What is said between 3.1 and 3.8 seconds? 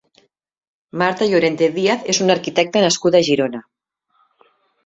a Girona.